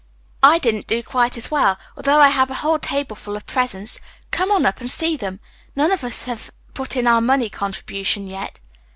[0.41, 3.99] "I didn't do quite as well, although I have a whole table full of presents.
[4.31, 5.39] Come on up and see them.
[5.75, 8.59] None of us have put in our money contribution yet."